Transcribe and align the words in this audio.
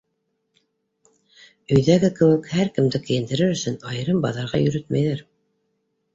Өйҙәге 1.75 2.09
кеүек 2.21 2.49
һәр 2.55 2.73
кемде 2.79 3.03
кейендерер 3.11 3.53
өсөн 3.59 3.79
айырым 3.93 4.27
баҙарға 4.27 4.65
йөрөтмәйҙәр. 4.67 5.25